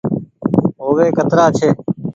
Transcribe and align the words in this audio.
هوئي 0.81 1.09
ڪترآ 1.17 1.45
ڇي۔ 1.57 1.67